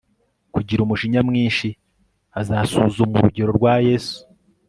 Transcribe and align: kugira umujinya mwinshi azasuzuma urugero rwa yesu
kugira 0.53 0.79
umujinya 0.83 1.21
mwinshi 1.29 1.67
azasuzuma 2.39 3.15
urugero 3.19 3.49
rwa 3.57 3.73
yesu 3.87 4.17